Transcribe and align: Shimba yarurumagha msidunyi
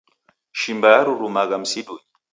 Shimba 0.59 0.87
yarurumagha 0.95 1.55
msidunyi 1.63 2.01